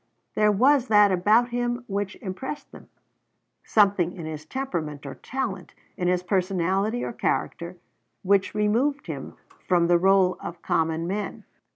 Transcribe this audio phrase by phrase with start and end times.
[0.33, 2.89] There was that about him which impressed them,
[3.63, 7.77] something in his temperament or talent, in his personality or character,
[8.23, 9.35] which removed him
[9.67, 11.43] from the roll of common men.